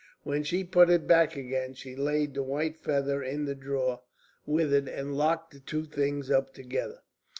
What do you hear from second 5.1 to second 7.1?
locked the two things up together.